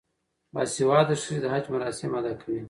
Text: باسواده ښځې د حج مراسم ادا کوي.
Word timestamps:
باسواده 0.53 1.15
ښځې 1.23 1.39
د 1.41 1.45
حج 1.53 1.65
مراسم 1.73 2.11
ادا 2.19 2.33
کوي. 2.41 2.59